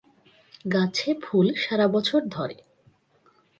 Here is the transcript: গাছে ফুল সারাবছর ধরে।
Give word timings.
গাছে 0.65 1.09
ফুল 1.23 1.47
সারাবছর 1.55 2.21
ধরে। 2.29 2.57